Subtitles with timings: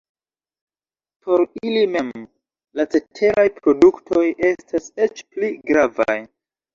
[1.25, 1.41] Por
[1.71, 2.07] ili mem
[2.79, 6.17] la ceteraj produktoj estas eĉ pli gravaj.